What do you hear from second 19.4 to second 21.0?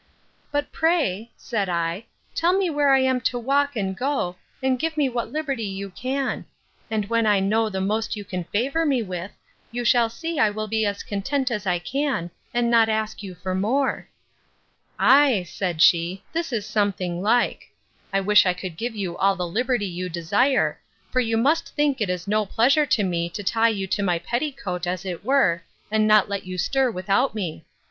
liberty you desire;